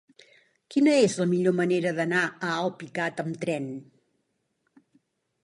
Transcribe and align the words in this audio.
Quina 0.75 0.95
és 1.01 1.17
la 1.23 1.27
millor 1.33 1.55
manera 1.59 1.91
d'anar 1.99 2.23
a 2.49 2.55
Alpicat 2.63 3.23
amb 3.27 3.39
tren? 3.45 3.69